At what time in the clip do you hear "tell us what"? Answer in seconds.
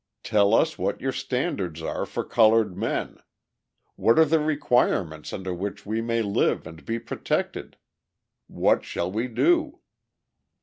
0.23-0.99